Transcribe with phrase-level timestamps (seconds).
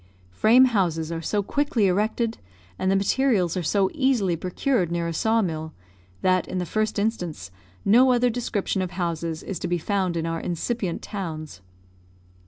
[0.31, 2.39] Frame houses are so quickly erected,
[2.79, 5.73] and the materials are so easily procured near a saw mill,
[6.23, 7.51] that, in the first instance,
[7.85, 11.61] no other description of houses is to be found in our incipient towns.